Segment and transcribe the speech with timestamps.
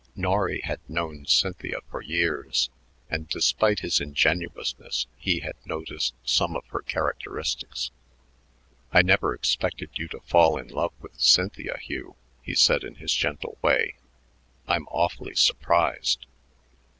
[0.15, 2.71] Norry had known Cynthia for years,
[3.07, 7.91] and despite his ingenuousness, he had noticed some of her characteristics.
[8.91, 13.13] "I never expected you to fall in love with Cynthia, Hugh," he said in his
[13.13, 13.93] gentle way.
[14.67, 16.25] "I'm awfully surprised."